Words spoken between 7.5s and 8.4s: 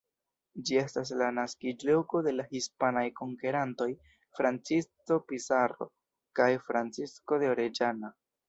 Orellana.